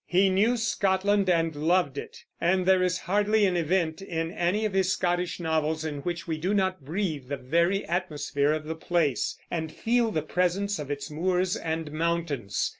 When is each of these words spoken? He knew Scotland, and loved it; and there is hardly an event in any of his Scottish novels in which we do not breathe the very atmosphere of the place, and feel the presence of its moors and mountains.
He 0.07 0.29
knew 0.31 0.57
Scotland, 0.57 1.29
and 1.29 1.55
loved 1.55 1.95
it; 1.95 2.23
and 2.41 2.65
there 2.65 2.81
is 2.81 2.97
hardly 3.01 3.45
an 3.45 3.55
event 3.55 4.01
in 4.01 4.31
any 4.31 4.65
of 4.65 4.73
his 4.73 4.91
Scottish 4.91 5.39
novels 5.39 5.85
in 5.85 5.99
which 5.99 6.27
we 6.27 6.39
do 6.39 6.55
not 6.55 6.83
breathe 6.83 7.27
the 7.27 7.37
very 7.37 7.85
atmosphere 7.85 8.51
of 8.53 8.65
the 8.65 8.73
place, 8.73 9.37
and 9.51 9.71
feel 9.71 10.09
the 10.09 10.23
presence 10.23 10.79
of 10.79 10.89
its 10.89 11.11
moors 11.11 11.55
and 11.55 11.91
mountains. 11.91 12.67